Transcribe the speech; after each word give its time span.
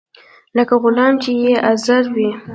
لکه 0.57 0.73
غلام 0.83 1.13
چې 1.23 1.29
بې 1.39 1.53
عذره 1.67 2.09
وي. 2.15 2.29